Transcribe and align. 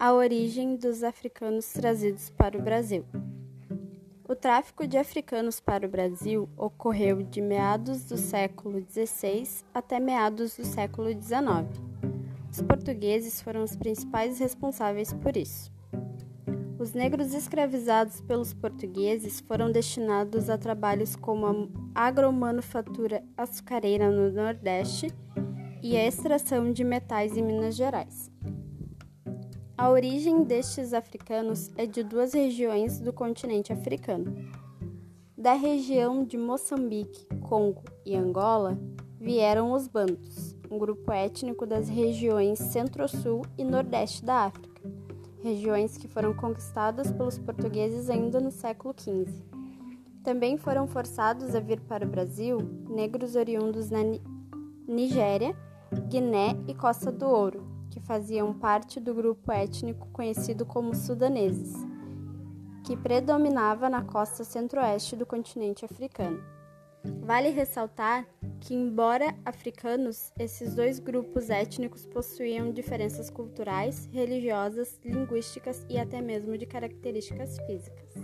A 0.00 0.12
origem 0.12 0.76
dos 0.76 1.02
africanos 1.02 1.72
trazidos 1.72 2.30
para 2.30 2.56
o 2.56 2.62
Brasil. 2.62 3.04
O 4.28 4.36
tráfico 4.36 4.86
de 4.86 4.96
africanos 4.96 5.58
para 5.58 5.88
o 5.88 5.90
Brasil 5.90 6.48
ocorreu 6.56 7.20
de 7.20 7.40
meados 7.40 8.04
do 8.04 8.16
século 8.16 8.80
XVI 8.80 9.64
até 9.74 9.98
meados 9.98 10.56
do 10.56 10.64
século 10.64 11.08
XIX. 11.10 11.82
Os 12.48 12.62
portugueses 12.62 13.42
foram 13.42 13.64
os 13.64 13.74
principais 13.74 14.38
responsáveis 14.38 15.12
por 15.12 15.36
isso. 15.36 15.72
Os 16.78 16.92
negros 16.92 17.34
escravizados 17.34 18.20
pelos 18.20 18.54
portugueses 18.54 19.40
foram 19.40 19.72
destinados 19.72 20.48
a 20.48 20.56
trabalhos 20.56 21.16
como 21.16 21.72
a 21.92 22.06
agromanufatura 22.06 23.24
açucareira 23.36 24.12
no 24.12 24.30
Nordeste 24.30 25.12
e 25.82 25.96
a 25.96 26.06
extração 26.06 26.72
de 26.72 26.84
metais 26.84 27.36
em 27.36 27.42
Minas 27.42 27.74
Gerais. 27.74 28.30
A 29.78 29.88
origem 29.88 30.42
destes 30.42 30.92
africanos 30.92 31.70
é 31.76 31.86
de 31.86 32.02
duas 32.02 32.34
regiões 32.34 33.00
do 33.00 33.12
continente 33.12 33.72
africano. 33.72 34.36
Da 35.36 35.54
região 35.54 36.24
de 36.24 36.36
Moçambique, 36.36 37.26
Congo 37.48 37.84
e 38.04 38.14
Angola 38.14 38.78
vieram 39.18 39.72
os 39.72 39.88
Bantus, 39.88 40.54
um 40.70 40.78
grupo 40.78 41.10
étnico 41.12 41.64
das 41.64 41.88
regiões 41.88 42.58
Centro-Sul 42.58 43.42
e 43.56 43.64
Nordeste 43.64 44.24
da 44.24 44.46
África 44.46 44.68
regiões 45.42 45.96
que 45.96 46.08
foram 46.08 46.34
conquistadas 46.34 47.10
pelos 47.12 47.38
portugueses 47.38 48.10
ainda 48.10 48.40
no 48.40 48.50
século 48.50 48.94
XV. 48.96 49.26
Também 50.22 50.56
foram 50.56 50.86
forçados 50.86 51.54
a 51.54 51.60
vir 51.60 51.80
para 51.80 52.04
o 52.04 52.08
Brasil 52.08 52.58
negros 52.88 53.34
oriundos 53.34 53.90
na 53.90 54.00
Nigéria, 54.86 55.56
Guiné 56.08 56.56
e 56.66 56.74
Costa 56.74 57.10
do 57.10 57.26
Ouro, 57.26 57.64
que 57.98 58.06
faziam 58.06 58.54
parte 58.54 59.00
do 59.00 59.12
grupo 59.12 59.50
étnico 59.50 60.08
conhecido 60.12 60.64
como 60.64 60.94
sudaneses, 60.94 61.74
que 62.84 62.96
predominava 62.96 63.90
na 63.90 64.02
costa 64.02 64.44
centro-oeste 64.44 65.16
do 65.16 65.26
continente 65.26 65.84
africano. 65.84 66.40
Vale 67.20 67.50
ressaltar 67.50 68.26
que, 68.60 68.74
embora 68.74 69.34
africanos, 69.44 70.32
esses 70.38 70.74
dois 70.74 70.98
grupos 70.98 71.50
étnicos 71.50 72.06
possuíam 72.06 72.72
diferenças 72.72 73.30
culturais, 73.30 74.08
religiosas, 74.12 74.98
linguísticas 75.04 75.84
e 75.88 75.98
até 75.98 76.20
mesmo 76.20 76.56
de 76.56 76.66
características 76.66 77.58
físicas. 77.66 78.14